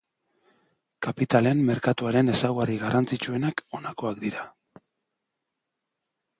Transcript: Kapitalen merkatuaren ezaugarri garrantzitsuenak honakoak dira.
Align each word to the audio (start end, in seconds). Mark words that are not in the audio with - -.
Kapitalen 1.07 1.61
merkatuaren 1.67 2.33
ezaugarri 2.37 2.79
garrantzitsuenak 2.85 3.63
honakoak 3.79 4.25
dira. 4.27 4.47